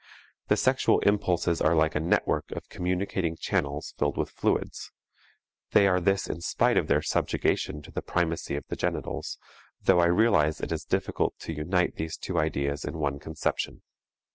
[0.47, 4.91] The sexual impulses are like a network of communicating channels filled with fluids;
[5.73, 9.37] they are this in spite of their subjugation to the primacy of the genitals,
[9.83, 13.83] though I realize it is difficult to unite these two ideas in one conception.